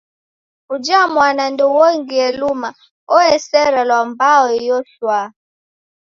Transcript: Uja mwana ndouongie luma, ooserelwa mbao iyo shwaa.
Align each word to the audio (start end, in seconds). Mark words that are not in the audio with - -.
Uja 0.73 0.99
mwana 1.13 1.43
ndouongie 1.53 2.27
luma, 2.39 2.69
ooserelwa 3.15 3.99
mbao 4.09 4.47
iyo 4.59 4.77
shwaa. 4.91 5.27